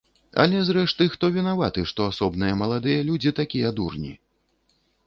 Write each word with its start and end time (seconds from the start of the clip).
Але, 0.43 0.61
зрэшты, 0.69 1.07
хто 1.17 1.29
вінаваты, 1.35 1.85
што 1.93 2.09
асобныя 2.15 2.59
маладыя 2.65 3.07
людзі 3.13 3.37
такія 3.43 3.69
дурні? 3.79 4.13